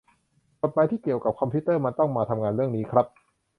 [0.61, 3.05] กฎหมายที่เกี่ยวกับคอมพิวเตอร์มันต้องมาทำงานเรื่องนี้ครับ